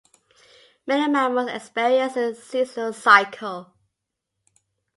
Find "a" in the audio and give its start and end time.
2.15-2.33